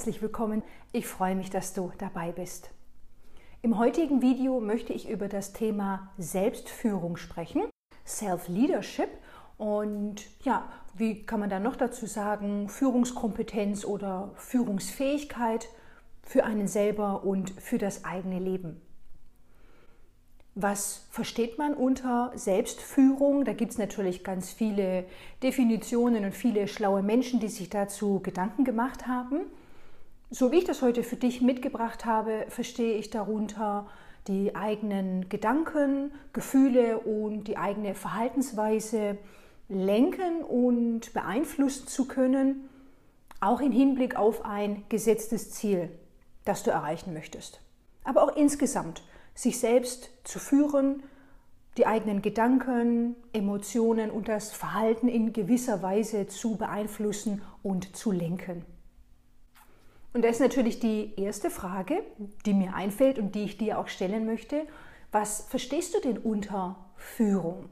[0.00, 0.62] herzlich willkommen.
[0.92, 2.70] Ich freue mich, dass du dabei bist.
[3.60, 7.64] Im heutigen Video möchte ich über das Thema Selbstführung sprechen,
[8.06, 9.10] Self-Leadership
[9.58, 15.68] und ja, wie kann man da noch dazu sagen, Führungskompetenz oder Führungsfähigkeit
[16.22, 18.80] für einen selber und für das eigene Leben.
[20.54, 23.44] Was versteht man unter Selbstführung?
[23.44, 25.04] Da gibt es natürlich ganz viele
[25.42, 29.42] Definitionen und viele schlaue Menschen, die sich dazu Gedanken gemacht haben.
[30.32, 33.88] So wie ich das heute für dich mitgebracht habe, verstehe ich darunter
[34.28, 39.18] die eigenen Gedanken, Gefühle und die eigene Verhaltensweise
[39.68, 42.68] lenken und beeinflussen zu können,
[43.40, 45.90] auch im Hinblick auf ein gesetztes Ziel,
[46.44, 47.60] das du erreichen möchtest.
[48.04, 49.02] Aber auch insgesamt
[49.34, 51.02] sich selbst zu führen,
[51.76, 58.64] die eigenen Gedanken, Emotionen und das Verhalten in gewisser Weise zu beeinflussen und zu lenken.
[60.12, 62.02] Und da ist natürlich die erste Frage,
[62.44, 64.62] die mir einfällt und die ich dir auch stellen möchte.
[65.12, 67.68] Was verstehst du denn unter Führung?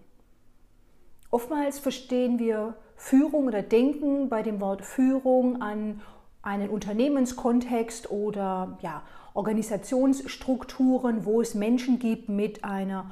[1.31, 6.01] Oftmals verstehen wir Führung oder denken bei dem Wort Führung an
[6.43, 9.03] einen Unternehmenskontext oder ja,
[9.35, 13.11] Organisationsstrukturen, wo es Menschen gibt mit einer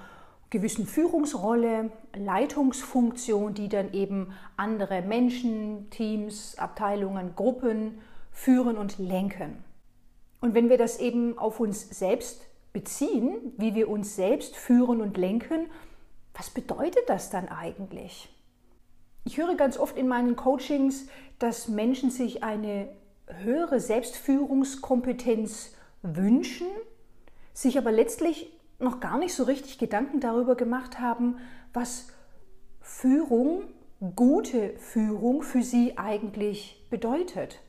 [0.50, 7.98] gewissen Führungsrolle, Leitungsfunktion, die dann eben andere Menschen, Teams, Abteilungen, Gruppen
[8.36, 9.64] führen und lenken.
[10.40, 12.42] Und wenn wir das eben auf uns selbst
[12.74, 15.70] beziehen, wie wir uns selbst führen und lenken,
[16.34, 18.28] was bedeutet das dann eigentlich?
[19.24, 22.90] Ich höre ganz oft in meinen Coachings, dass Menschen sich eine
[23.26, 26.68] höhere Selbstführungskompetenz wünschen,
[27.54, 31.38] sich aber letztlich noch gar nicht so richtig Gedanken darüber gemacht haben,
[31.72, 32.08] was
[32.82, 33.62] Führung,
[34.14, 37.60] gute Führung für sie eigentlich bedeutet.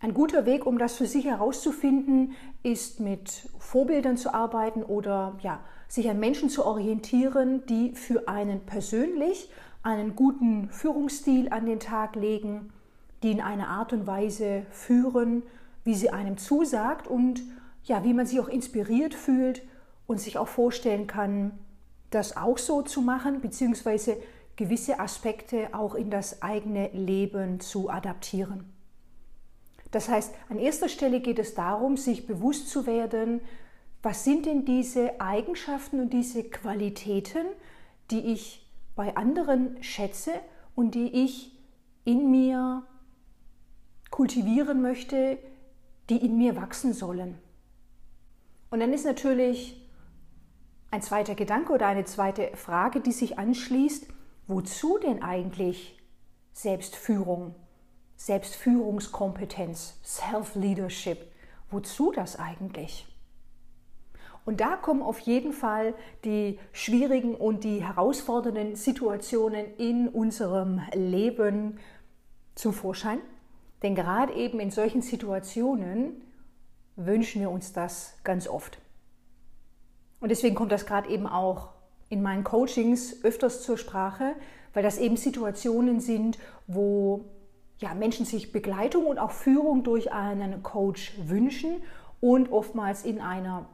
[0.00, 5.60] Ein guter Weg, um das für sich herauszufinden, ist mit Vorbildern zu arbeiten oder ja,
[5.88, 9.50] sich an Menschen zu orientieren, die für einen persönlich
[9.82, 12.72] einen guten Führungsstil an den Tag legen,
[13.24, 15.42] die in einer Art und Weise führen,
[15.82, 17.42] wie sie einem zusagt und
[17.82, 19.62] ja, wie man sich auch inspiriert fühlt
[20.06, 21.58] und sich auch vorstellen kann,
[22.10, 24.16] das auch so zu machen, beziehungsweise
[24.54, 28.77] gewisse Aspekte auch in das eigene Leben zu adaptieren.
[29.90, 33.40] Das heißt, an erster Stelle geht es darum, sich bewusst zu werden,
[34.02, 37.46] was sind denn diese Eigenschaften und diese Qualitäten,
[38.10, 40.32] die ich bei anderen schätze
[40.74, 41.56] und die ich
[42.04, 42.86] in mir
[44.10, 45.38] kultivieren möchte,
[46.10, 47.38] die in mir wachsen sollen.
[48.70, 49.80] Und dann ist natürlich
[50.90, 54.06] ein zweiter Gedanke oder eine zweite Frage, die sich anschließt,
[54.46, 55.98] wozu denn eigentlich
[56.52, 57.54] Selbstführung,
[58.18, 61.32] Selbstführungskompetenz, Self-Leadership,
[61.70, 63.06] wozu das eigentlich?
[64.44, 71.78] Und da kommen auf jeden Fall die schwierigen und die herausfordernden Situationen in unserem Leben
[72.54, 73.20] zum Vorschein.
[73.82, 76.22] Denn gerade eben in solchen Situationen
[76.96, 78.78] wünschen wir uns das ganz oft.
[80.18, 81.68] Und deswegen kommt das gerade eben auch
[82.08, 84.34] in meinen Coachings öfters zur Sprache,
[84.72, 87.26] weil das eben Situationen sind, wo
[87.78, 91.82] ja, Menschen sich Begleitung und auch Führung durch einen Coach wünschen
[92.20, 93.66] und oftmals in einer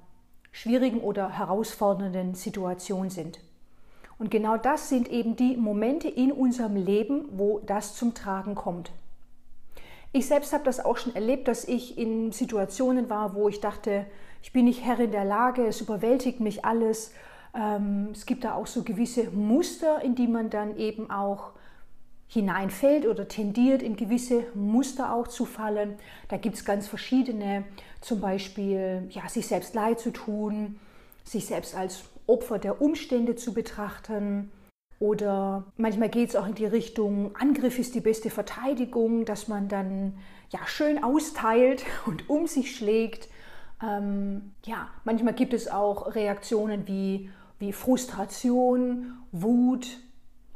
[0.53, 3.41] schwierigen oder herausfordernden Situation sind.
[4.19, 8.93] Und genau das sind eben die Momente in unserem Leben, wo das zum Tragen kommt.
[10.13, 14.07] Ich selbst habe das auch schon erlebt, dass ich in Situationen war, wo ich dachte,
[14.43, 17.13] ich bin nicht Herrin der Lage, es überwältigt mich alles.
[17.53, 21.53] Ähm, es gibt da auch so gewisse Muster, in die man dann eben auch
[22.35, 25.97] hineinfällt oder tendiert, in gewisse Muster auch zu fallen.
[26.29, 27.65] Da gibt es ganz verschiedene,
[28.01, 30.79] zum Beispiel ja, sich selbst leid zu tun,
[31.25, 34.51] sich selbst als Opfer der Umstände zu betrachten,
[35.01, 39.69] oder manchmal geht es auch in die Richtung, Angriff ist die beste Verteidigung, dass man
[39.69, 40.15] dann
[40.51, 43.29] ja schön austeilt und um sich schlägt.
[43.83, 49.99] Ähm, ja, manchmal gibt es auch Reaktionen wie, wie Frustration, Wut.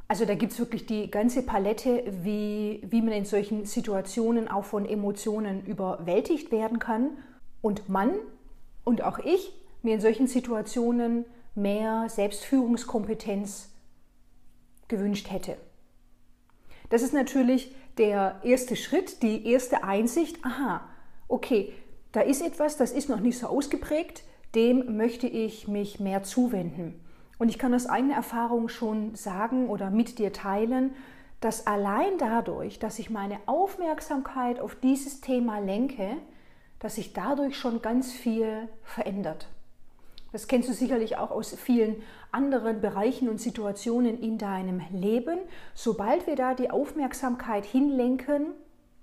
[0.09, 4.65] Also da gibt es wirklich die ganze Palette, wie, wie man in solchen Situationen auch
[4.65, 7.11] von Emotionen überwältigt werden kann.
[7.61, 8.15] Und man
[8.83, 9.53] und auch ich
[9.83, 13.69] mir in solchen Situationen mehr Selbstführungskompetenz
[14.87, 15.57] gewünscht hätte.
[16.89, 20.89] Das ist natürlich der erste Schritt, die erste Einsicht, aha,
[21.27, 21.71] okay,
[22.13, 24.23] da ist etwas, das ist noch nicht so ausgeprägt,
[24.55, 26.99] dem möchte ich mich mehr zuwenden.
[27.39, 30.91] Und ich kann aus eigener Erfahrung schon sagen oder mit dir teilen,
[31.39, 36.17] dass allein dadurch, dass ich meine Aufmerksamkeit auf dieses Thema lenke,
[36.79, 39.47] dass sich dadurch schon ganz viel verändert.
[40.31, 45.39] Das kennst du sicherlich auch aus vielen anderen Bereichen und Situationen in deinem Leben.
[45.73, 48.47] Sobald wir da die Aufmerksamkeit hinlenken,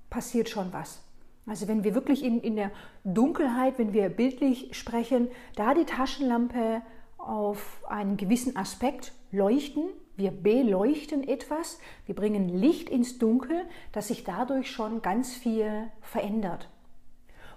[0.09, 1.03] passiert schon was.
[1.47, 2.71] Also wenn wir wirklich in, in der
[3.05, 6.83] Dunkelheit, wenn wir bildlich sprechen, da die Taschenlampe
[7.27, 9.85] auf einen gewissen Aspekt leuchten,
[10.17, 16.71] wir beleuchten etwas, wir bringen Licht ins Dunkel, dass sich dadurch schon ganz viel verändert.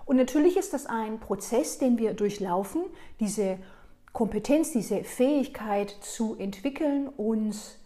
[0.05, 2.81] Und natürlich ist das ein Prozess, den wir durchlaufen,
[3.19, 3.59] diese
[4.11, 7.77] Kompetenz, diese Fähigkeit zu entwickeln, uns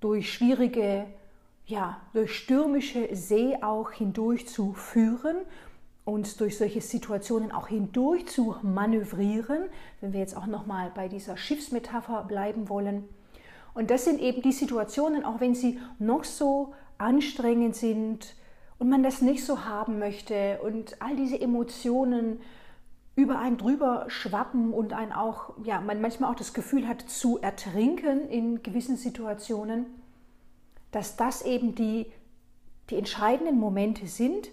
[0.00, 1.06] durch schwierige,
[1.64, 5.36] ja, durch stürmische See auch hindurch zu führen,
[6.04, 9.64] uns durch solche Situationen auch hindurch zu manövrieren,
[10.00, 13.08] wenn wir jetzt auch noch mal bei dieser Schiffsmetapher bleiben wollen.
[13.74, 18.34] Und das sind eben die Situationen, auch wenn sie noch so anstrengend sind,
[18.82, 22.40] und man das nicht so haben möchte und all diese Emotionen
[23.14, 27.38] über einen drüber schwappen und ein auch, ja, man manchmal auch das Gefühl hat zu
[27.40, 29.86] ertrinken in gewissen Situationen,
[30.90, 32.10] dass das eben die,
[32.90, 34.48] die entscheidenden Momente sind,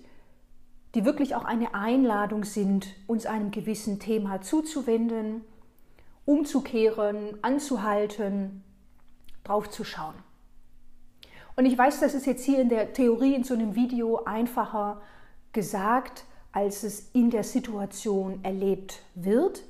[0.95, 5.41] die wirklich auch eine Einladung sind, uns einem gewissen Thema zuzuwenden,
[6.25, 8.63] umzukehren, anzuhalten,
[9.44, 10.15] drauf zu schauen.
[11.56, 15.01] Und ich weiß, das ist jetzt hier in der Theorie in so einem Video einfacher
[15.51, 19.63] gesagt, als es in der Situation erlebt wird.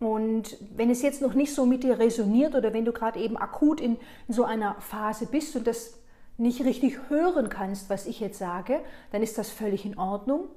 [0.00, 3.36] Und wenn es jetzt noch nicht so mit dir resoniert oder wenn du gerade eben
[3.36, 3.96] akut in,
[4.28, 5.97] so einer Phase bist und das
[6.38, 8.80] nicht richtig hören kannst, was ich jetzt sage,
[9.12, 10.48] dann ist das völlig in Ordnung.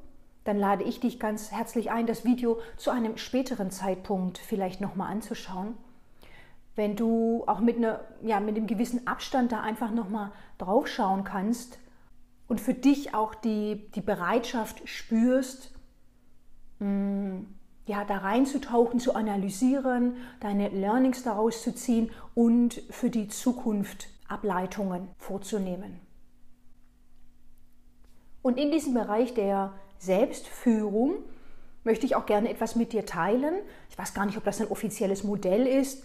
[0.44, 5.12] Dann lade ich dich ganz herzlich ein, das Video zu einem späteren Zeitpunkt vielleicht nochmal
[5.12, 5.76] anzuschauen
[6.76, 11.24] wenn du auch mit, einer, ja, mit einem gewissen Abstand da einfach nochmal drauf schauen
[11.24, 11.80] kannst
[12.48, 15.72] und für dich auch die, die Bereitschaft spürst,
[16.80, 17.48] mh, mm,
[17.88, 25.10] ja, da reinzutauchen, zu analysieren, deine Learnings daraus zu ziehen und für die Zukunft Ableitungen
[25.18, 26.00] vorzunehmen.
[28.42, 31.16] Und in diesem Bereich der Selbstführung
[31.84, 33.56] möchte ich auch gerne etwas mit dir teilen.
[33.90, 36.04] Ich weiß gar nicht, ob das ein offizielles Modell ist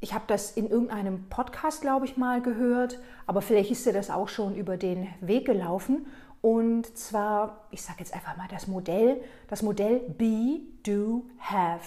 [0.00, 4.10] ich habe das in irgendeinem Podcast, glaube ich, mal gehört, aber vielleicht ist dir das
[4.10, 6.06] auch schon über den Weg gelaufen.
[6.40, 11.84] Und zwar, ich sage jetzt einfach mal das Modell, das Modell Be, Do, Have.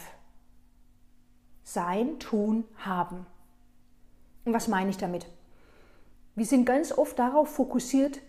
[1.64, 3.26] Sein, tun, haben.
[4.46, 5.26] Und was meine ich damit?
[6.36, 8.20] Wir sind ganz oft darauf fokussiert,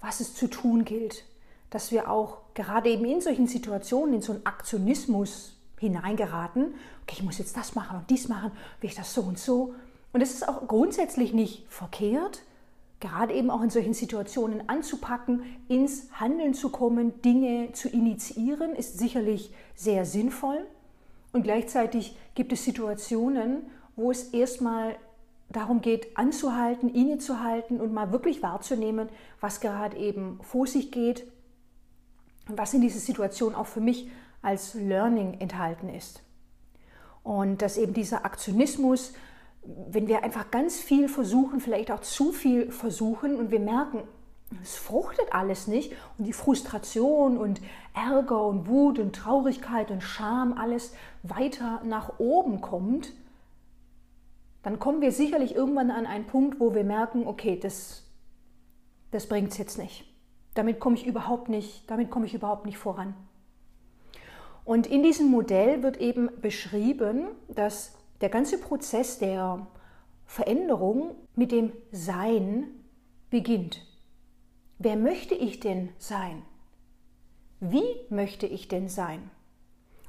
[0.00, 1.24] was es zu tun gilt.
[1.70, 6.74] Dass wir auch gerade eben in solchen Situationen in so einen Aktionismus hineingeraten.
[7.02, 8.50] Okay, ich muss jetzt das machen und dies machen,
[8.80, 9.74] will ich das so und so.
[10.12, 12.42] Und es ist auch grundsätzlich nicht verkehrt,
[12.98, 18.98] gerade eben auch in solchen Situationen anzupacken, ins Handeln zu kommen, Dinge zu initiieren, ist
[18.98, 20.66] sicherlich sehr sinnvoll.
[21.32, 23.62] Und gleichzeitig gibt es Situationen,
[23.96, 24.96] wo es erstmal
[25.50, 29.08] darum geht, anzuhalten, innezuhalten und mal wirklich wahrzunehmen,
[29.40, 31.26] was gerade eben vor sich geht
[32.48, 34.08] und was in dieser Situation auch für mich
[34.42, 36.22] als Learning enthalten ist.
[37.22, 39.12] Und dass eben dieser Aktionismus,
[39.62, 44.02] wenn wir einfach ganz viel versuchen, vielleicht auch zu viel versuchen und wir merken,
[44.62, 47.60] es fruchtet alles nicht und die Frustration und
[47.94, 50.92] Ärger und Wut und Traurigkeit und Scham alles
[51.22, 53.12] weiter nach oben kommt,
[54.62, 58.04] dann kommen wir sicherlich irgendwann an einen Punkt, wo wir merken, okay, das,
[59.10, 60.04] das bringt es jetzt nicht.
[60.54, 63.14] Damit komme ich überhaupt nicht, damit komme ich überhaupt nicht voran.
[64.64, 69.66] Und in diesem Modell wird eben beschrieben, dass der ganze Prozess der
[70.26, 72.68] Veränderung mit dem Sein
[73.30, 73.86] beginnt.
[74.78, 76.42] Wer möchte ich denn sein?
[77.60, 79.30] Wie möchte ich denn sein?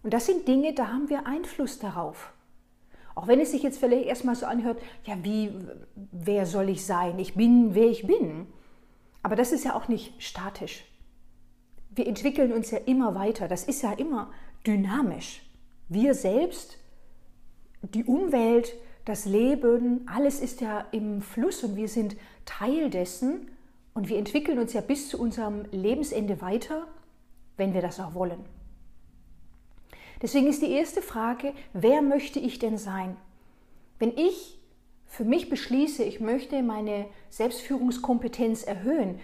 [0.04, 2.34] Und das sind Dinge, da haben wir Einfluss darauf.
[3.16, 5.52] Auch wenn es sich jetzt vielleicht erstmal so anhört, ja, wie,
[6.12, 7.20] wer soll ich sein?
[7.20, 8.48] Ich bin, wer ich bin.
[9.24, 10.86] Aber das ist ja auch nicht statisch.
[11.90, 13.48] Wir entwickeln uns ja immer weiter.
[13.48, 14.32] Das ist ja immer
[14.66, 15.42] dynamisch.
[15.90, 16.78] Wir selbst,
[17.82, 18.74] die Umwelt,
[19.06, 22.16] das Leben, alles ist ja im Fluss und wir sind
[22.46, 23.52] Teil dessen
[23.94, 26.88] und wir entwickeln uns ja bis zu unserem Lebensende weiter,
[27.58, 28.46] wenn wir das auch wollen.
[30.22, 33.18] Deswegen ist die erste Frage, wer möchte ich denn sein?
[34.00, 34.60] Wenn ich
[35.08, 39.20] für mich beschließe, ich möchte meine Selbstführungskompetenz erhöhen,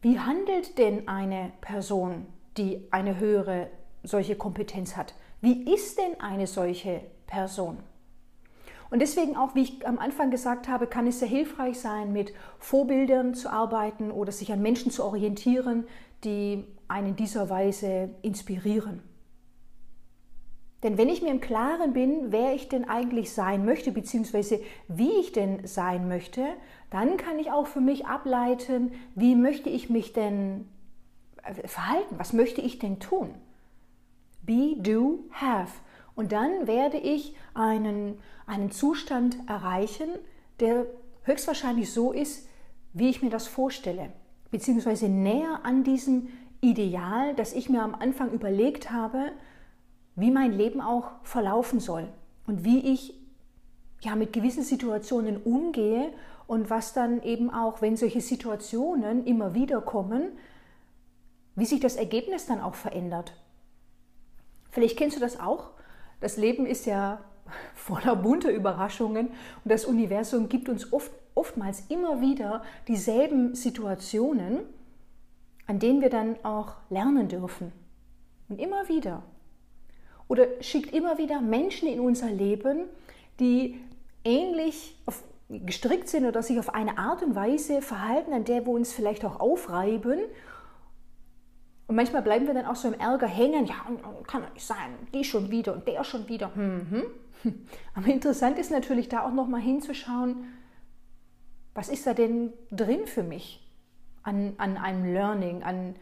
[0.00, 3.68] wie handelt denn eine Person, die eine höhere
[4.02, 5.14] solche Kompetenz hat.
[5.40, 7.78] Wie ist denn eine solche Person?
[8.90, 12.32] Und deswegen auch, wie ich am Anfang gesagt habe, kann es sehr hilfreich sein, mit
[12.58, 15.84] Vorbildern zu arbeiten oder sich an Menschen zu orientieren,
[16.24, 19.02] die einen in dieser Weise inspirieren.
[20.82, 25.10] Denn wenn ich mir im Klaren bin, wer ich denn eigentlich sein möchte, beziehungsweise wie
[25.18, 26.46] ich denn sein möchte,
[26.90, 30.68] dann kann ich auch für mich ableiten, wie möchte ich mich denn
[31.42, 33.34] äh, verhalten, was möchte ich denn tun.
[34.42, 35.72] Be, do, have.
[36.14, 40.08] Und dann werde ich einen, einen Zustand erreichen,
[40.60, 40.86] der
[41.24, 42.48] höchstwahrscheinlich so ist,
[42.92, 44.10] wie ich mir das vorstelle,
[44.50, 46.28] beziehungsweise näher an diesem
[46.60, 49.32] Ideal, das ich mir am Anfang überlegt habe,
[50.18, 52.08] wie mein Leben auch verlaufen soll
[52.46, 53.14] und wie ich
[54.00, 56.12] ja mit gewissen Situationen umgehe
[56.48, 60.32] und was dann eben auch, wenn solche Situationen immer wieder kommen,
[61.54, 63.32] wie sich das Ergebnis dann auch verändert.
[64.70, 65.70] Vielleicht kennst du das auch.
[66.20, 67.20] Das Leben ist ja
[67.74, 74.60] voller bunter Überraschungen und das Universum gibt uns oft, oftmals immer wieder dieselben Situationen,
[75.68, 77.72] an denen wir dann auch lernen dürfen.
[78.48, 79.22] Und immer wieder
[80.28, 82.84] oder schickt immer wieder Menschen in unser Leben,
[83.40, 83.80] die
[84.24, 84.96] ähnlich
[85.48, 89.24] gestrickt sind oder sich auf eine Art und Weise verhalten, an der wir uns vielleicht
[89.24, 90.20] auch aufreiben.
[91.86, 93.64] Und manchmal bleiben wir dann auch so im Ärger hängen.
[93.64, 93.76] Ja,
[94.26, 96.50] kann doch nicht sein, die schon wieder und der schon wieder.
[96.54, 97.04] Mhm.
[97.94, 100.44] Aber interessant ist natürlich da auch nochmal hinzuschauen,
[101.74, 103.66] was ist da denn drin für mich
[104.22, 105.94] an, an einem Learning, an,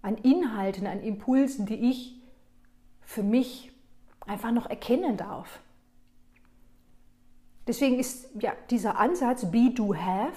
[0.00, 2.19] an Inhalten, an Impulsen, die ich
[3.10, 3.72] für mich
[4.24, 5.58] einfach noch erkennen darf.
[7.66, 10.36] Deswegen ist ja dieser Ansatz Be Do Have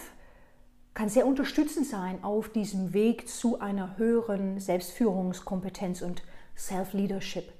[0.95, 6.23] kann sehr unterstützend sein auf diesem Weg zu einer höheren Selbstführungskompetenz und
[6.57, 7.51] Self-Leadership.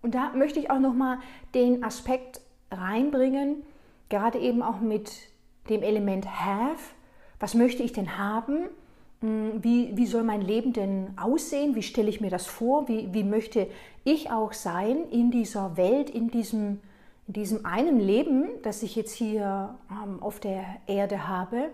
[0.00, 1.18] Und da möchte ich auch noch mal
[1.52, 3.64] den Aspekt reinbringen,
[4.08, 5.10] gerade eben auch mit
[5.68, 6.94] dem Element Have.
[7.40, 8.68] Was möchte ich denn haben?
[9.22, 11.74] Hm, wie, wie soll mein Leben denn aussehen?
[11.74, 12.88] Wie stelle ich mir das vor?
[12.88, 13.68] Wie, wie möchte
[14.04, 16.80] ich auch sein in dieser Welt, in diesem,
[17.28, 21.70] in diesem einen Leben, das ich jetzt hier ähm, auf der Erde habe?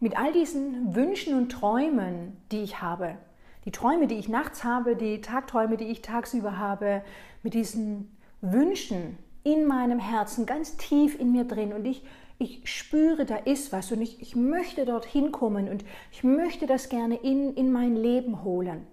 [0.00, 3.16] Mit all diesen Wünschen und Träumen, die ich habe.
[3.64, 7.02] Die Träume, die ich nachts habe, die Tagträume, die ich tagsüber habe,
[7.42, 11.72] mit diesen Wünschen in meinem Herzen, ganz tief in mir drin.
[11.72, 12.04] Und ich
[12.38, 16.88] ich spüre, da ist was und ich, ich möchte dorthin kommen und ich möchte das
[16.88, 18.86] gerne in, in mein Leben holen.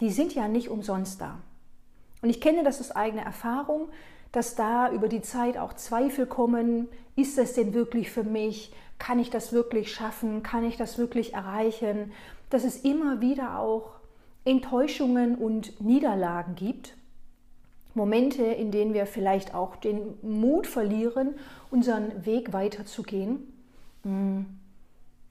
[0.00, 1.38] Die sind ja nicht umsonst da.
[2.22, 3.88] Und ich kenne das aus eigener Erfahrung,
[4.32, 6.88] dass da über die Zeit auch Zweifel kommen.
[7.14, 8.72] Ist das denn wirklich für mich?
[8.98, 10.42] Kann ich das wirklich schaffen?
[10.42, 12.12] Kann ich das wirklich erreichen?
[12.50, 13.92] Dass es immer wieder auch
[14.44, 16.96] Enttäuschungen und Niederlagen gibt.
[17.94, 21.34] Momente, in denen wir vielleicht auch den Mut verlieren,
[21.70, 23.52] unseren Weg weiterzugehen.
[24.04, 24.40] Mm.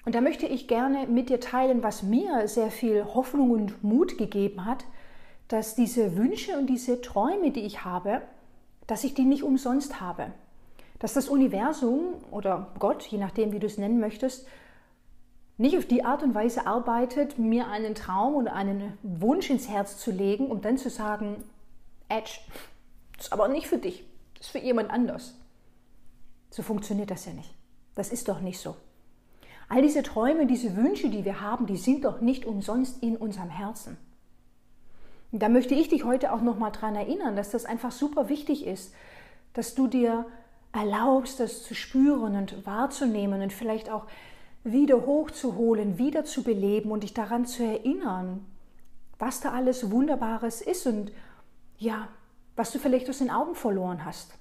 [0.03, 4.17] Und da möchte ich gerne mit dir teilen, was mir sehr viel Hoffnung und Mut
[4.17, 4.85] gegeben hat,
[5.47, 8.21] dass diese Wünsche und diese Träume, die ich habe,
[8.87, 10.27] dass ich die nicht umsonst habe.
[10.97, 14.47] Dass das Universum oder Gott, je nachdem, wie du es nennen möchtest,
[15.57, 19.97] nicht auf die Art und Weise arbeitet, mir einen Traum oder einen Wunsch ins Herz
[19.97, 21.43] zu legen, um dann zu sagen,
[22.11, 22.39] Edge.
[23.15, 24.03] Das ist aber nicht für dich.
[24.35, 25.35] Das ist für jemand anders.
[26.49, 27.53] So funktioniert das ja nicht.
[27.95, 28.75] Das ist doch nicht so.
[29.69, 33.49] All diese Träume, diese Wünsche, die wir haben, die sind doch nicht umsonst in unserem
[33.49, 33.97] Herzen.
[35.31, 38.67] Und da möchte ich dich heute auch nochmal daran erinnern, dass das einfach super wichtig
[38.67, 38.93] ist,
[39.53, 40.25] dass du dir
[40.73, 44.07] erlaubst, das zu spüren und wahrzunehmen und vielleicht auch
[44.63, 48.45] wieder hochzuholen, wieder zu beleben und dich daran zu erinnern,
[49.19, 51.11] was da alles Wunderbares ist und
[51.81, 52.07] ja,
[52.55, 54.35] was du vielleicht aus den Augen verloren hast.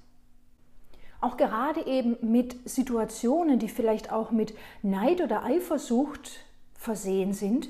[1.19, 6.45] Auch gerade eben mit Situationen, die vielleicht auch mit Neid oder Eifersucht
[6.75, 7.67] versehen sind,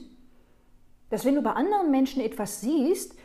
[1.10, 3.16] dass wenn du bei anderen Menschen etwas siehst,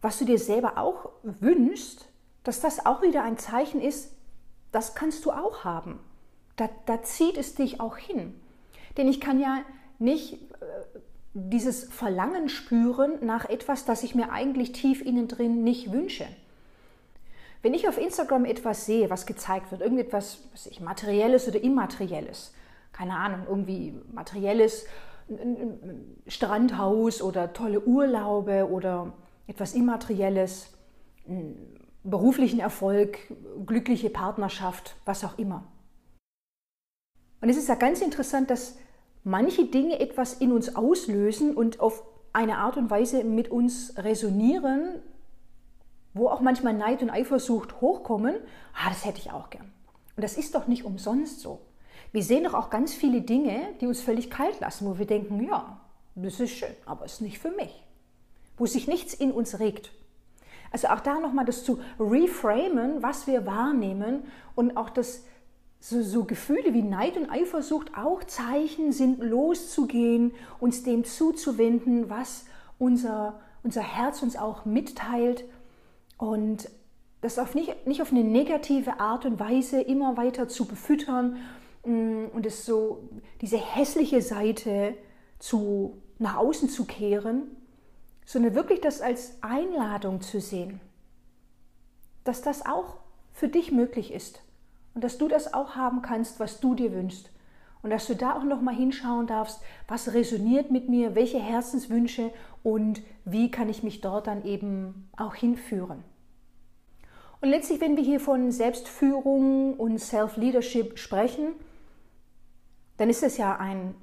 [0.00, 2.08] was du dir selber auch wünschst,
[2.44, 4.12] dass das auch wieder ein Zeichen ist,
[4.70, 5.98] das kannst du auch haben.
[6.56, 8.40] Da, da zieht es dich auch hin.
[8.96, 9.62] Denn ich kann ja
[9.98, 10.98] nicht äh,
[11.34, 16.26] dieses Verlangen spüren nach etwas, das ich mir eigentlich tief innen drin nicht wünsche.
[17.62, 22.54] Wenn ich auf Instagram etwas sehe, was gezeigt wird, irgendetwas, was ich, materielles oder immaterielles,
[22.92, 24.86] keine Ahnung, irgendwie materielles
[26.26, 29.12] Strandhaus oder tolle Urlaube oder
[29.46, 30.72] etwas immaterielles,
[32.04, 33.18] beruflichen Erfolg,
[33.66, 35.64] glückliche Partnerschaft, was auch immer.
[37.40, 38.78] Und es ist ja ganz interessant, dass
[39.28, 45.02] manche Dinge etwas in uns auslösen und auf eine Art und Weise mit uns resonieren,
[46.14, 48.34] wo auch manchmal Neid und Eifersucht hochkommen.
[48.74, 49.70] Ah, das hätte ich auch gern.
[50.16, 51.60] Und das ist doch nicht umsonst so.
[52.10, 55.46] Wir sehen doch auch ganz viele Dinge, die uns völlig kalt lassen, wo wir denken,
[55.46, 55.78] ja,
[56.14, 57.84] das ist schön, aber es ist nicht für mich.
[58.56, 59.92] Wo sich nichts in uns regt.
[60.72, 65.24] Also auch da nochmal das zu reframen, was wir wahrnehmen und auch das
[65.80, 72.46] so, so, Gefühle wie Neid und Eifersucht auch Zeichen sind, loszugehen, uns dem zuzuwenden, was
[72.78, 75.44] unser, unser Herz uns auch mitteilt.
[76.16, 76.68] Und
[77.20, 81.36] das auf nicht, nicht auf eine negative Art und Weise immer weiter zu befüttern
[81.84, 83.08] mm, und es so
[83.40, 84.94] diese hässliche Seite
[85.38, 87.42] zu, nach außen zu kehren,
[88.24, 90.80] sondern wirklich das als Einladung zu sehen,
[92.24, 92.96] dass das auch
[93.32, 94.42] für dich möglich ist
[94.98, 97.30] und dass du das auch haben kannst, was du dir wünschst.
[97.84, 102.32] Und dass du da auch noch mal hinschauen darfst, was resoniert mit mir, welche Herzenswünsche
[102.64, 106.02] und wie kann ich mich dort dann eben auch hinführen.
[107.40, 111.50] Und letztlich, wenn wir hier von Selbstführung und Self-Leadership sprechen,
[112.96, 113.94] dann ist es ja ein,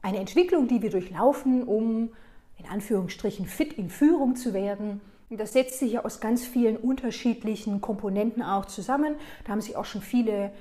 [0.00, 2.10] eine Entwicklung, die wir durchlaufen, um
[2.56, 5.00] in Anführungsstrichen fit in Führung zu werden.
[5.30, 9.16] Das setzt sich ja aus ganz vielen unterschiedlichen Komponenten auch zusammen.
[9.44, 10.52] Da haben sich auch schon viele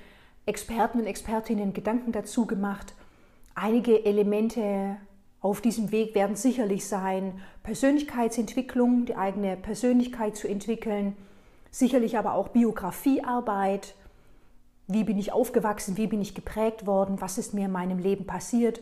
[0.48, 2.96] Experten und Expertinnen Gedanken dazu gemacht.
[3.54, 4.98] Einige Elemente
[5.40, 11.16] auf diesem Weg werden sicherlich sein, Persönlichkeitsentwicklung, die eigene Persönlichkeit zu entwickeln,
[11.70, 13.94] sicherlich aber auch Biografiearbeit.
[14.88, 15.98] Wie bin ich aufgewachsen?
[15.98, 17.22] Wie bin ich geprägt worden?
[17.22, 18.82] Was ist mir in meinem Leben passiert?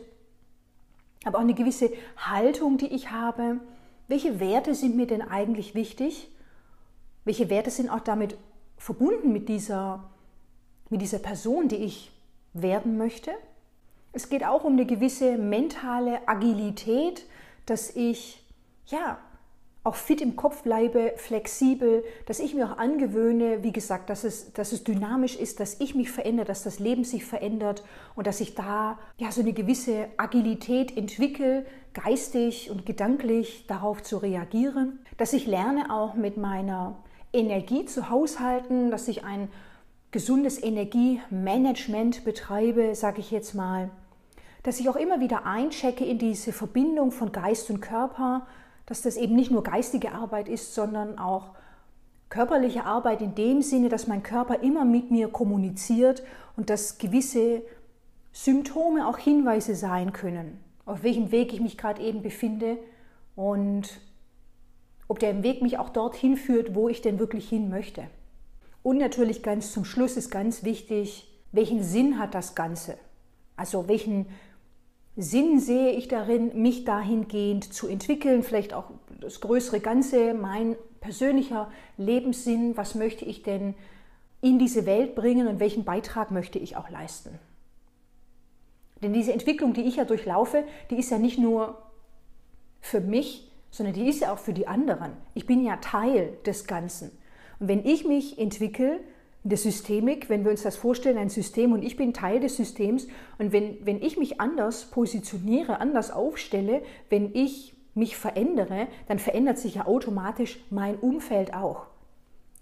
[1.24, 3.60] Aber auch eine gewisse Haltung, die ich habe
[4.08, 6.30] welche Werte sind mir denn eigentlich wichtig?
[7.24, 8.36] Welche Werte sind auch damit
[8.76, 10.10] verbunden mit dieser,
[10.90, 12.12] mit dieser Person, die ich
[12.52, 13.30] werden möchte?
[14.12, 17.26] Es geht auch um eine gewisse mentale Agilität,
[17.66, 18.44] dass ich
[18.86, 19.18] ja
[19.84, 24.52] auch fit im Kopf bleibe, flexibel, dass ich mir auch angewöhne, wie gesagt, dass es,
[24.54, 28.40] dass es dynamisch ist, dass ich mich verändere, dass das Leben sich verändert und dass
[28.40, 35.32] ich da ja so eine gewisse Agilität entwickle, geistig und gedanklich darauf zu reagieren, dass
[35.32, 36.96] ich lerne auch mit meiner
[37.32, 39.48] Energie zu haushalten, dass ich ein
[40.10, 43.90] gesundes Energiemanagement betreibe, sage ich jetzt mal,
[44.62, 48.46] dass ich auch immer wieder einchecke in diese Verbindung von Geist und Körper,
[48.86, 51.50] dass das eben nicht nur geistige Arbeit ist, sondern auch
[52.28, 56.22] körperliche Arbeit in dem Sinne, dass mein Körper immer mit mir kommuniziert
[56.56, 57.62] und dass gewisse
[58.32, 62.78] Symptome auch Hinweise sein können, auf welchem Weg ich mich gerade eben befinde
[63.36, 64.00] und
[65.08, 68.04] ob der Weg mich auch dorthin führt, wo ich denn wirklich hin möchte.
[68.82, 72.96] Und natürlich ganz zum Schluss ist ganz wichtig, welchen Sinn hat das Ganze?
[73.56, 74.26] Also welchen
[75.16, 81.70] Sinn sehe ich darin, mich dahingehend zu entwickeln, vielleicht auch das größere Ganze, mein persönlicher
[81.96, 83.74] Lebenssinn, was möchte ich denn
[84.40, 87.38] in diese Welt bringen und welchen Beitrag möchte ich auch leisten.
[89.04, 91.76] Denn diese Entwicklung, die ich ja durchlaufe, die ist ja nicht nur
[92.80, 95.12] für mich, sondern die ist ja auch für die anderen.
[95.34, 97.10] Ich bin ja Teil des Ganzen.
[97.60, 99.00] Und wenn ich mich entwickle,
[99.42, 102.56] in der Systemik, wenn wir uns das vorstellen, ein System und ich bin Teil des
[102.56, 109.18] Systems und wenn, wenn ich mich anders positioniere, anders aufstelle, wenn ich mich verändere, dann
[109.18, 111.88] verändert sich ja automatisch mein Umfeld auch.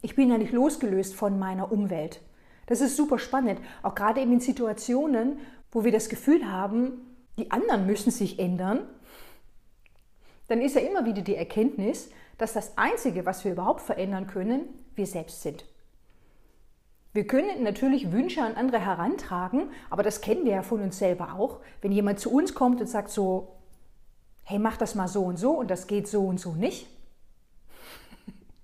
[0.02, 2.20] Ich bin ja nicht losgelöst von meiner Umwelt.
[2.66, 5.38] Das ist super spannend, auch gerade eben in Situationen,
[5.72, 8.80] wo wir das Gefühl haben, die anderen müssen sich ändern,
[10.48, 14.68] dann ist ja immer wieder die Erkenntnis, dass das Einzige, was wir überhaupt verändern können,
[14.94, 15.64] wir selbst sind.
[17.14, 21.34] Wir können natürlich Wünsche an andere herantragen, aber das kennen wir ja von uns selber
[21.34, 21.60] auch.
[21.80, 23.56] Wenn jemand zu uns kommt und sagt so,
[24.44, 26.86] hey, mach das mal so und so und das geht so und so nicht.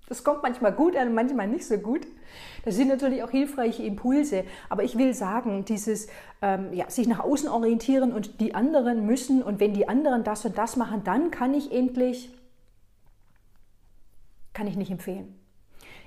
[0.09, 2.07] Das kommt manchmal gut an, manchmal nicht so gut.
[2.65, 4.43] Das sind natürlich auch hilfreiche Impulse.
[4.67, 6.07] Aber ich will sagen, dieses
[6.41, 10.43] ähm, ja, sich nach außen orientieren und die anderen müssen und wenn die anderen das
[10.45, 12.31] und das machen, dann kann ich endlich,
[14.53, 15.35] kann ich nicht empfehlen.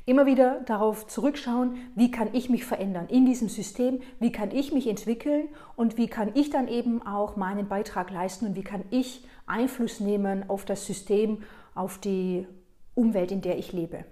[0.05, 4.73] Immer wieder darauf zurückschauen, wie kann ich mich verändern in diesem System, wie kann ich
[4.73, 8.83] mich entwickeln und wie kann ich dann eben auch meinen Beitrag leisten und wie kann
[8.91, 11.45] ich Einfluss nehmen auf das System,
[11.77, 12.49] auf die
[12.95, 14.05] Umwelt, in der ich lebe.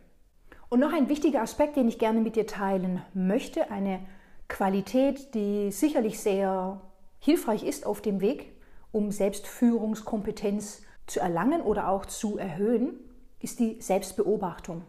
[0.69, 4.01] Und noch ein wichtiger Aspekt, den ich gerne mit dir teilen möchte, eine
[4.49, 6.81] Qualität, die sicherlich sehr
[7.19, 8.53] hilfreich ist auf dem Weg,
[8.93, 12.99] um Selbstführungskompetenz zu erlangen oder auch zu erhöhen,
[13.41, 14.83] ist die Selbstbeobachtung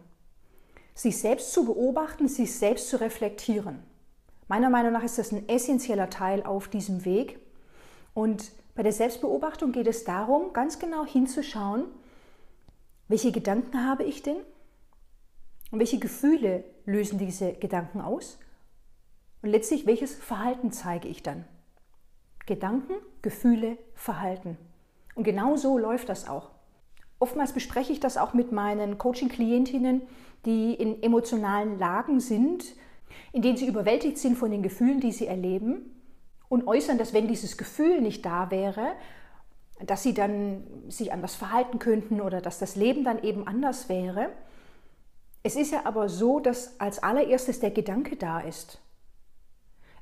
[0.94, 3.82] sich selbst zu beobachten, sich selbst zu reflektieren.
[4.48, 7.38] Meiner Meinung nach ist das ein essentieller Teil auf diesem Weg.
[8.14, 11.84] Und bei der Selbstbeobachtung geht es darum, ganz genau hinzuschauen,
[13.08, 14.36] welche Gedanken habe ich denn
[15.70, 18.38] und welche Gefühle lösen diese Gedanken aus
[19.42, 21.44] und letztlich welches Verhalten zeige ich dann.
[22.46, 24.56] Gedanken, Gefühle, Verhalten.
[25.14, 26.50] Und genau so läuft das auch.
[27.18, 30.02] Oftmals bespreche ich das auch mit meinen Coaching-Klientinnen,
[30.44, 32.64] die in emotionalen Lagen sind,
[33.32, 36.02] in denen sie überwältigt sind von den Gefühlen, die sie erleben
[36.48, 38.92] und äußern, dass wenn dieses Gefühl nicht da wäre,
[39.86, 44.28] dass sie dann sich anders verhalten könnten oder dass das Leben dann eben anders wäre.
[45.42, 48.78] Es ist ja aber so, dass als allererstes der Gedanke da ist.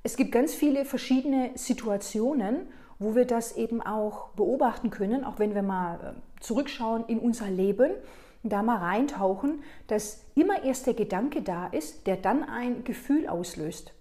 [0.02, 2.66] Es gibt ganz viele verschiedene Situationen,
[2.98, 7.50] wo wir das eben auch beobachten können, auch wenn wir mal äh, zurückschauen in unser
[7.50, 7.92] Leben,
[8.42, 13.92] da mal reintauchen, dass immer erst der Gedanke da ist, der dann ein Gefühl auslöst.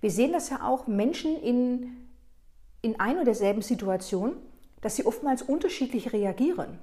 [0.00, 2.08] Wir sehen das ja auch Menschen in,
[2.82, 4.36] in ein und derselben Situation,
[4.80, 6.78] dass sie oftmals unterschiedlich reagieren,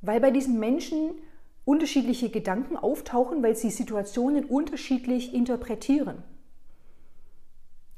[0.00, 1.12] weil bei diesen Menschen
[1.64, 6.22] unterschiedliche Gedanken auftauchen, weil sie Situationen unterschiedlich interpretieren.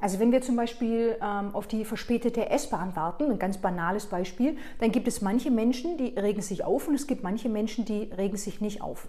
[0.00, 4.56] Also wenn wir zum Beispiel ähm, auf die verspätete S-Bahn warten, ein ganz banales Beispiel,
[4.78, 8.04] dann gibt es manche Menschen, die regen sich auf und es gibt manche Menschen, die
[8.04, 9.08] regen sich nicht auf.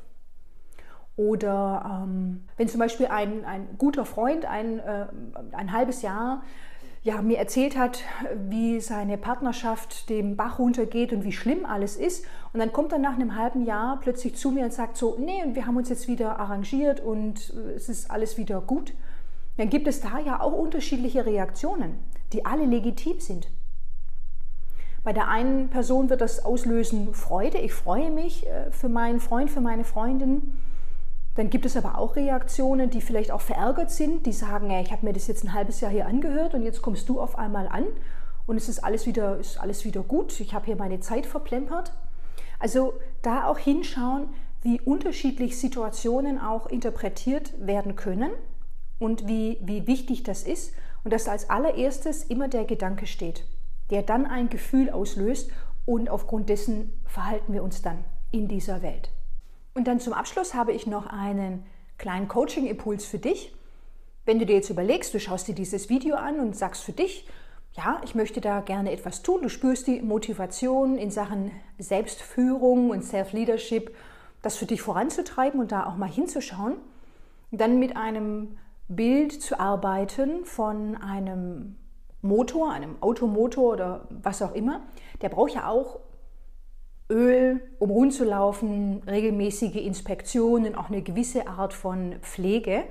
[1.15, 5.07] Oder ähm, wenn zum Beispiel ein, ein guter Freund ein, äh,
[5.53, 6.43] ein halbes Jahr
[7.03, 8.03] ja, mir erzählt hat,
[8.49, 12.25] wie seine Partnerschaft dem Bach runtergeht und wie schlimm alles ist.
[12.53, 15.43] Und dann kommt er nach einem halben Jahr plötzlich zu mir und sagt so, nee,
[15.43, 18.93] und wir haben uns jetzt wieder arrangiert und äh, es ist alles wieder gut
[19.57, 21.99] dann gibt es da ja auch unterschiedliche Reaktionen,
[22.33, 23.47] die alle legitim sind.
[25.03, 29.49] Bei der einen Person wird das auslösen Freude, ich freue mich äh, für meinen Freund,
[29.49, 30.53] für meine Freundin.
[31.35, 35.05] Dann gibt es aber auch Reaktionen, die vielleicht auch verärgert sind, die sagen, ich habe
[35.05, 37.85] mir das jetzt ein halbes Jahr hier angehört und jetzt kommst du auf einmal an
[38.47, 41.93] und es ist alles wieder, ist alles wieder gut, ich habe hier meine Zeit verplempert.
[42.59, 44.27] Also da auch hinschauen,
[44.61, 48.31] wie unterschiedlich Situationen auch interpretiert werden können
[48.99, 53.45] und wie, wie wichtig das ist und dass als allererstes immer der Gedanke steht,
[53.89, 55.49] der dann ein Gefühl auslöst
[55.85, 59.11] und aufgrund dessen verhalten wir uns dann in dieser Welt.
[59.73, 61.65] Und dann zum Abschluss habe ich noch einen
[61.97, 63.53] kleinen Coaching-Impuls für dich.
[64.25, 67.27] Wenn du dir jetzt überlegst, du schaust dir dieses Video an und sagst für dich,
[67.73, 73.03] ja, ich möchte da gerne etwas tun, du spürst die Motivation in Sachen Selbstführung und
[73.03, 73.95] Self-Leadership,
[74.41, 76.75] das für dich voranzutreiben und da auch mal hinzuschauen,
[77.51, 78.57] dann mit einem
[78.89, 81.77] Bild zu arbeiten von einem
[82.21, 84.81] Motor, einem Automotor oder was auch immer,
[85.21, 85.99] der braucht ja auch
[87.11, 92.85] Öl, um rund zu laufen, regelmäßige Inspektionen, auch eine gewisse Art von Pflege.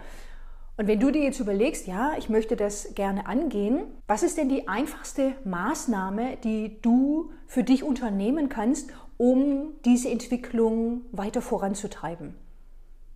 [0.77, 4.49] Und wenn du dir jetzt überlegst, ja, ich möchte das gerne angehen, was ist denn
[4.49, 12.35] die einfachste Maßnahme, die du für dich unternehmen kannst, um diese Entwicklung weiter voranzutreiben?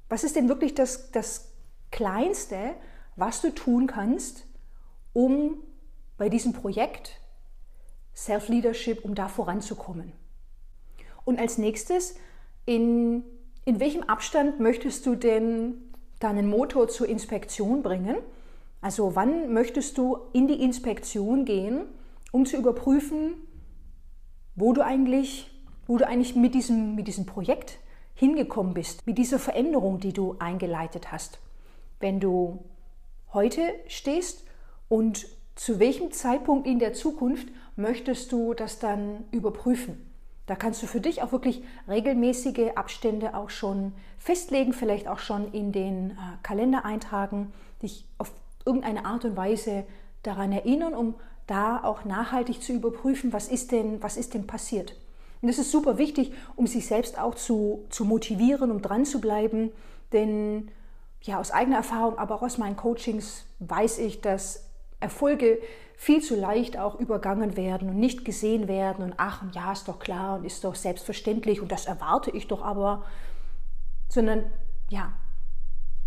[0.08, 1.52] Was ist denn wirklich das, das
[1.90, 2.74] Kleinste,
[3.16, 4.46] was du tun kannst,
[5.12, 5.58] um
[6.16, 7.20] bei diesem Projekt
[8.14, 10.12] Self-Leadership, um da voranzukommen.
[11.24, 12.16] Und als nächstes,
[12.66, 13.24] in,
[13.64, 15.74] in welchem Abstand möchtest du denn
[16.20, 18.16] deinen Motor zur Inspektion bringen?
[18.80, 21.82] Also wann möchtest du in die Inspektion gehen,
[22.32, 23.34] um zu überprüfen,
[24.56, 25.50] wo du eigentlich,
[25.86, 27.78] wo du eigentlich mit diesem, mit diesem Projekt
[28.14, 31.38] hingekommen bist, mit dieser Veränderung, die du eingeleitet hast
[32.04, 32.62] wenn du
[33.32, 34.44] heute stehst
[34.90, 40.13] und zu welchem Zeitpunkt in der Zukunft möchtest du das dann überprüfen.
[40.46, 45.52] Da kannst du für dich auch wirklich regelmäßige Abstände auch schon festlegen, vielleicht auch schon
[45.52, 47.52] in den äh, Kalender eintragen,
[47.82, 48.32] dich auf
[48.66, 49.84] irgendeine Art und Weise
[50.22, 51.14] daran erinnern, um
[51.46, 54.96] da auch nachhaltig zu überprüfen, was ist denn, was ist denn passiert.
[55.42, 59.20] Und das ist super wichtig, um sich selbst auch zu, zu motivieren, um dran zu
[59.20, 59.72] bleiben,
[60.12, 60.70] denn
[61.22, 64.64] ja, aus eigener Erfahrung, aber auch aus meinen Coachings weiß ich, dass
[65.00, 65.58] Erfolge
[65.96, 69.98] viel zu leicht auch übergangen werden und nicht gesehen werden und ach, ja, ist doch
[69.98, 73.04] klar und ist doch selbstverständlich und das erwarte ich doch aber,
[74.08, 74.44] sondern
[74.90, 75.12] ja,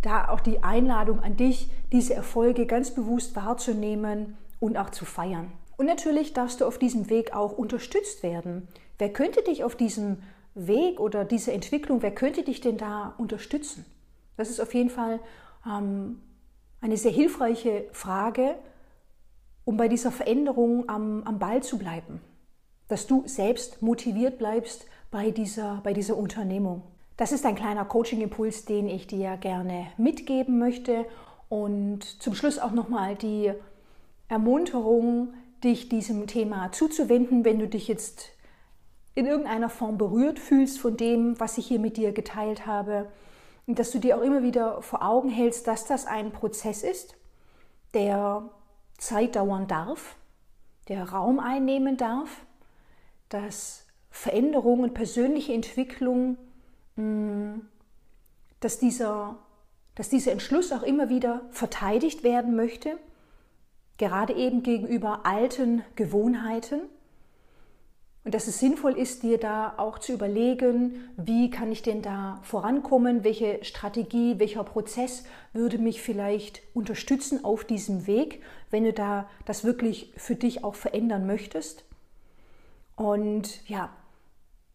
[0.01, 5.51] da auch die Einladung an dich, diese Erfolge ganz bewusst wahrzunehmen und auch zu feiern.
[5.77, 8.67] Und natürlich darfst du auf diesem Weg auch unterstützt werden.
[8.97, 10.23] Wer könnte dich auf diesem
[10.55, 13.85] Weg oder diese Entwicklung, wer könnte dich denn da unterstützen?
[14.37, 15.19] Das ist auf jeden Fall
[15.65, 16.21] ähm,
[16.81, 18.55] eine sehr hilfreiche Frage,
[19.67, 22.21] um bei dieser Veränderung am, am Ball zu bleiben.
[22.87, 26.83] Dass du selbst motiviert bleibst bei dieser, bei dieser Unternehmung.
[27.17, 31.05] Das ist ein kleiner Coaching-Impuls, den ich dir gerne mitgeben möchte.
[31.49, 33.51] Und zum Schluss auch nochmal die
[34.29, 38.29] Ermunterung, dich diesem Thema zuzuwenden, wenn du dich jetzt
[39.15, 43.09] in irgendeiner Form berührt fühlst von dem, was ich hier mit dir geteilt habe
[43.65, 47.17] und dass du dir auch immer wieder vor Augen hältst, dass das ein Prozess ist,
[47.93, 48.49] der
[48.97, 50.15] Zeit dauern darf,
[50.87, 52.45] der Raum einnehmen darf,
[53.29, 56.37] dass Veränderung und persönliche Entwicklung,
[58.59, 59.37] dass dieser,
[59.95, 62.97] dass dieser Entschluss auch immer wieder verteidigt werden möchte,
[63.97, 66.81] gerade eben gegenüber alten Gewohnheiten
[68.27, 72.41] und dass es sinnvoll ist, dir da auch zu überlegen, wie kann ich denn da
[72.43, 79.29] vorankommen, welche Strategie, welcher Prozess würde mich vielleicht unterstützen auf diesem Weg, wenn du da
[79.45, 81.85] das wirklich für dich auch verändern möchtest.
[82.97, 83.91] Und ja,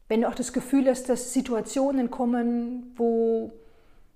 [0.09, 3.53] wenn du auch das Gefühl hast, dass Situationen kommen, wo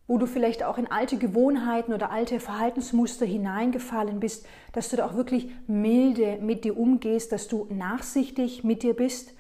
[0.07, 5.07] wo du vielleicht auch in alte Gewohnheiten oder alte Verhaltensmuster hineingefallen bist, dass du da
[5.07, 9.35] auch wirklich milde mit dir umgehst, dass du nachsichtig mit dir bist,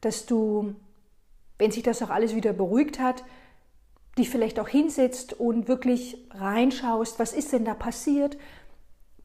[0.00, 0.74] dass du,
[1.58, 3.24] wenn sich das auch alles wieder beruhigt hat,
[4.16, 8.38] dich vielleicht auch hinsetzt und wirklich reinschaust, was ist denn da passiert,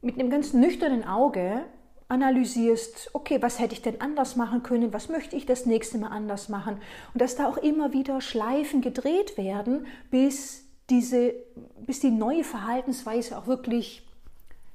[0.02, 1.64] mit einem ganz nüchternen Auge
[2.08, 6.08] analysierst, okay, was hätte ich denn anders machen können, was möchte ich das nächste Mal
[6.08, 6.78] anders machen?
[7.12, 11.34] Und dass da auch immer wieder Schleifen gedreht werden, bis diese,
[11.78, 14.06] bis die neue Verhaltensweise auch wirklich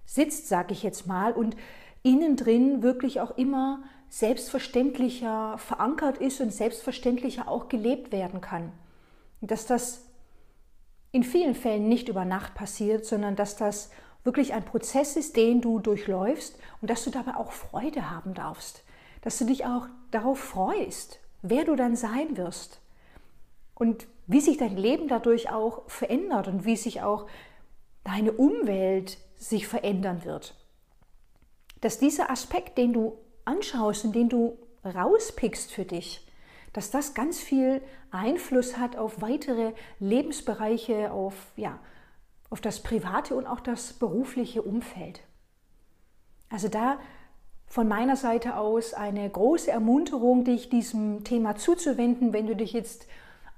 [0.05, 1.55] sitzt, sage ich jetzt mal, und
[2.03, 8.73] innen drin wirklich auch immer selbstverständlicher verankert ist und selbstverständlicher auch gelebt werden kann.
[9.39, 10.05] dass das
[11.11, 13.89] in vielen Fällen nicht über Nacht passiert, sondern dass das
[14.23, 18.83] wirklich ein Prozess ist, den du durchläufst und dass du dabei auch Freude haben darfst,
[19.21, 22.79] dass du dich auch darauf freust, wer du dann sein wirst.
[23.75, 27.27] Und wie sich dein Leben dadurch auch verändert und wie sich auch
[28.03, 30.55] deine Umwelt sich verändern wird.
[31.81, 36.25] Dass dieser Aspekt, den du anschaust und den du rauspickst für dich,
[36.73, 41.79] dass das ganz viel Einfluss hat auf weitere Lebensbereiche, auf, ja,
[42.49, 45.21] auf das private und auch das berufliche Umfeld.
[46.49, 46.99] Also da
[47.67, 53.07] von meiner Seite aus eine große Ermunterung, dich diesem Thema zuzuwenden, wenn du dich jetzt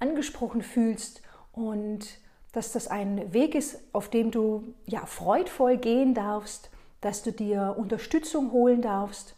[0.03, 1.21] angesprochen fühlst
[1.53, 2.19] und
[2.51, 7.75] dass das ein Weg ist, auf dem du ja freudvoll gehen darfst, dass du dir
[7.77, 9.35] Unterstützung holen darfst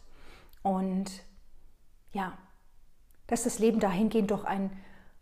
[0.62, 1.06] und
[2.12, 2.36] ja,
[3.28, 4.70] dass das Leben dahingehend doch ein,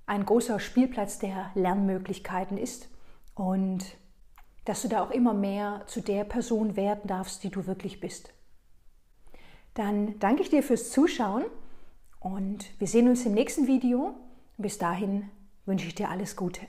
[0.07, 2.89] ein großer Spielplatz der Lernmöglichkeiten ist
[3.35, 3.85] und
[4.65, 8.33] dass du da auch immer mehr zu der Person werden darfst, die du wirklich bist.
[9.75, 11.45] Dann danke ich dir fürs Zuschauen
[12.19, 14.15] und wir sehen uns im nächsten Video.
[14.57, 15.31] Bis dahin
[15.67, 16.63] wünsche ich dir alles Gute.